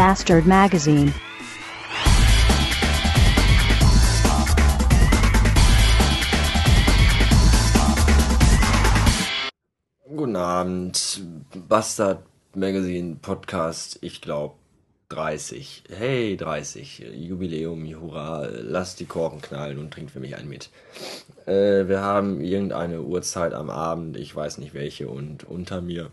[0.00, 1.12] Bastard Magazine.
[10.08, 11.22] Guten Abend,
[11.68, 12.22] Bastard
[12.54, 14.54] Magazine Podcast, ich glaube
[15.10, 15.84] 30.
[15.94, 17.04] Hey, 30.
[17.16, 20.70] Jubiläum, hurra, lasst die Korken knallen und trinkt für mich einen mit.
[21.44, 26.10] Äh, wir haben irgendeine Uhrzeit am Abend, ich weiß nicht welche, und unter mir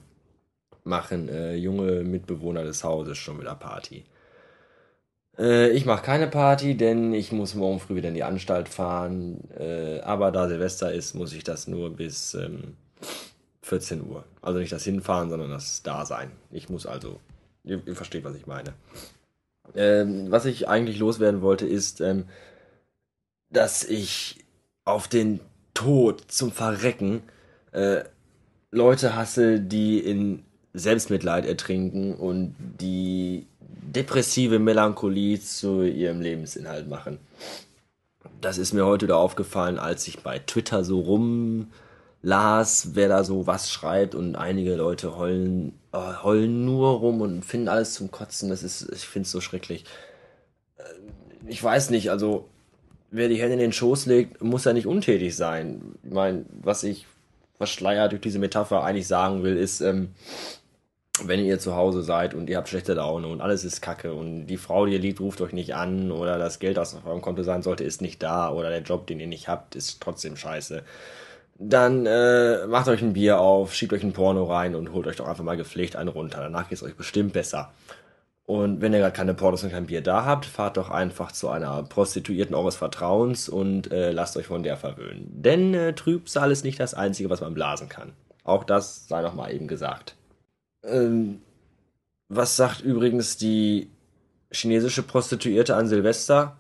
[0.88, 4.06] machen äh, junge Mitbewohner des Hauses schon wieder Party.
[5.38, 9.50] Äh, ich mache keine Party, denn ich muss morgen früh wieder in die Anstalt fahren.
[9.58, 12.76] Äh, aber da Silvester ist, muss ich das nur bis ähm,
[13.62, 14.24] 14 Uhr.
[14.42, 16.32] Also nicht das Hinfahren, sondern das Dasein.
[16.52, 17.20] Ich muss also,
[17.64, 18.74] ihr, ihr versteht, was ich meine.
[19.76, 22.26] Ähm, was ich eigentlich loswerden wollte, ist, ähm,
[23.50, 24.46] dass ich
[24.86, 25.42] auf den
[25.74, 27.22] Tod zum Verrecken
[27.72, 28.04] äh,
[28.72, 37.20] Leute hasse, die in Selbstmitleid ertrinken und die depressive Melancholie zu ihrem Lebensinhalt machen.
[38.42, 43.48] Das ist mir heute wieder aufgefallen, als ich bei Twitter so rumlas, wer da so
[43.48, 48.50] was schreibt und einige Leute heulen, äh, heulen nur rum und finden alles zum Kotzen.
[48.50, 49.86] Das ist, ich finde es so schrecklich.
[50.78, 50.84] Äh,
[51.48, 52.48] ich weiß nicht, also
[53.10, 55.82] wer die Hände in den Schoß legt, muss ja nicht untätig sein.
[56.04, 57.06] Ich meine, was ich
[57.58, 60.10] verschleiert durch diese Metapher eigentlich sagen will, ist, ähm,
[61.24, 64.46] wenn ihr zu Hause seid und ihr habt schlechte Laune und alles ist kacke und
[64.48, 67.22] die Frau, die ihr liebt, ruft euch nicht an oder das Geld, das auf eurem
[67.22, 70.38] Konto sein sollte, ist nicht da oder der Job, den ihr nicht habt, ist trotzdem
[70.38, 70.84] scheiße,
[71.60, 75.16] dann äh, macht euch ein Bier auf, schiebt euch ein Porno rein und holt euch
[75.16, 76.40] doch einfach mal gepflegt einen runter.
[76.40, 77.72] Danach geht es euch bestimmt besser.
[78.48, 81.50] Und wenn ihr gerade keine Pornos und kein Bier da habt, fahrt doch einfach zu
[81.50, 85.28] einer Prostituierten eures Vertrauens und äh, lasst euch von der verwöhnen.
[85.30, 88.14] Denn äh, Trübsal ist nicht das Einzige, was man blasen kann.
[88.46, 90.16] Auch das sei noch mal eben gesagt.
[90.86, 91.42] Ähm,
[92.30, 93.92] was sagt übrigens die
[94.50, 96.56] chinesische Prostituierte an Silvester?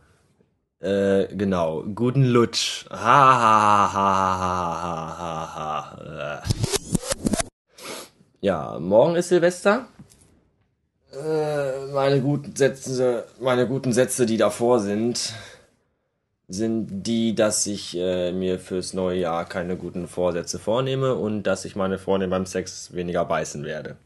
[0.80, 2.86] Äh, genau, guten Lutsch.
[2.90, 6.44] Ha, ha, ha, ha, ha, ha, ha.
[8.42, 9.88] Ja, morgen ist Silvester.
[11.12, 15.34] Äh, meine guten Sätze, meine guten Sätze, die davor sind,
[16.48, 21.66] sind die, dass ich äh, mir fürs neue Jahr keine guten Vorsätze vornehme und dass
[21.66, 23.98] ich meine Freundin beim Sex weniger beißen werde.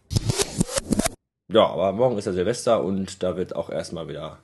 [1.49, 4.39] Ja, aber morgen ist ja Silvester und da wird auch erstmal wieder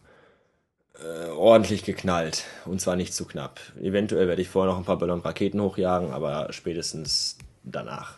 [1.01, 2.43] äh, ordentlich geknallt.
[2.65, 3.59] Und zwar nicht zu knapp.
[3.81, 8.17] Eventuell werde ich vorher noch ein paar Bälle und Raketen hochjagen, aber spätestens danach.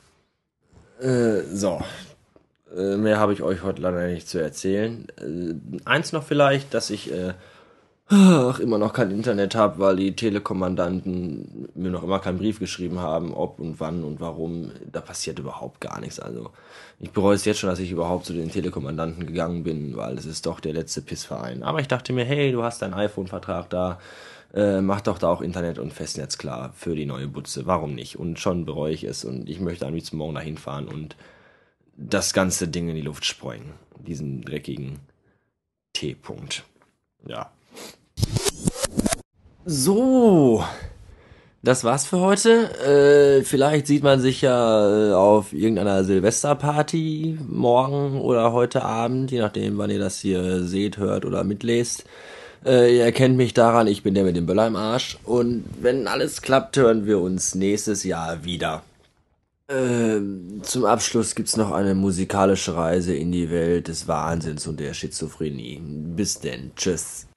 [1.00, 1.82] Äh, so.
[2.76, 5.08] Äh, mehr habe ich euch heute leider nicht zu erzählen.
[5.18, 7.34] Äh, eins noch vielleicht, dass ich äh,
[8.10, 13.00] ach, immer noch kein Internet habe, weil die Telekommandanten mir noch immer keinen Brief geschrieben
[13.00, 14.72] haben, ob und wann und warum.
[14.92, 16.20] Da passiert überhaupt gar nichts.
[16.20, 16.52] Also
[17.00, 20.26] ich bereue es jetzt schon, dass ich überhaupt zu den Telekommandanten gegangen bin, weil es
[20.26, 21.64] ist doch der letzte Pissverein.
[21.64, 24.00] Aber ich dachte mir, hey, du hast deinen iPhone-Vertrag da,
[24.54, 27.68] äh, mach doch da auch Internet und Festnetz klar für die neue Butze.
[27.68, 28.18] Warum nicht?
[28.18, 31.16] Und schon bereue ich es und ich möchte am liebsten morgen dahin fahren und
[32.00, 33.74] das ganze Ding in die Luft sprengen.
[34.00, 35.00] Diesen dreckigen
[35.94, 36.64] T-Punkt.
[37.28, 37.52] Ja.
[39.66, 40.64] So,
[41.62, 42.72] das war's für heute.
[43.40, 49.40] Äh, vielleicht sieht man sich ja äh, auf irgendeiner Silvesterparty morgen oder heute Abend, je
[49.40, 52.06] nachdem, wann ihr das hier seht, hört oder mitlest.
[52.66, 55.18] Äh, ihr erkennt mich daran, ich bin der mit dem Böller im Arsch.
[55.26, 58.82] Und wenn alles klappt, hören wir uns nächstes Jahr wieder.
[59.72, 64.96] Ähm, zum Abschluss gibt's noch eine musikalische Reise in die Welt des Wahnsinns und der
[64.96, 65.80] Schizophrenie.
[65.84, 67.28] Bis denn, tschüss.